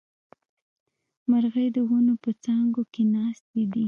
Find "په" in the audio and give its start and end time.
2.23-2.29